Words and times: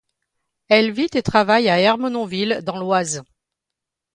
Elle 0.67 0.89
vit 0.89 1.09
et 1.13 1.21
travaille 1.21 1.69
à 1.69 1.79
Ermenonville 1.79 2.61
dans 2.63 2.79
l'Oise. 2.79 3.21